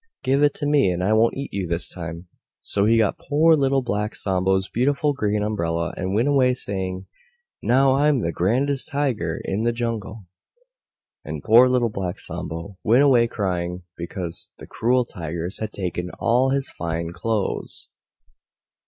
"Give 0.23 0.41
it 0.41 0.55
to 0.55 0.65
me, 0.65 0.89
and 0.89 1.03
I 1.03 1.13
won't 1.13 1.37
eat 1.37 1.53
you 1.53 1.67
this 1.67 1.87
time." 1.87 2.27
So 2.61 2.85
he 2.85 2.97
got 2.97 3.19
poor 3.19 3.53
Little 3.53 3.83
Black 3.83 4.15
Sambo's 4.15 4.67
beautiful 4.67 5.13
Green 5.13 5.43
Umbrella, 5.43 5.93
and 5.95 6.15
went 6.15 6.27
away 6.27 6.55
saying, 6.55 7.05
"Now 7.61 7.93
I'm 7.93 8.21
the 8.23 8.31
grandest 8.31 8.87
Tiger 8.87 9.39
in 9.45 9.61
the 9.61 9.71
Jungle." 9.71 10.25
And 11.23 11.43
poor 11.43 11.69
Little 11.69 11.89
Black 11.89 12.17
Sambo 12.19 12.79
went 12.83 13.03
away 13.03 13.27
crying, 13.27 13.83
because 13.95 14.49
the 14.57 14.65
cruel 14.65 15.05
Tigers 15.05 15.59
had 15.59 15.71
taken 15.71 16.09
all 16.19 16.49
his 16.49 16.71
fine 16.71 17.13
clothes. 17.13 17.87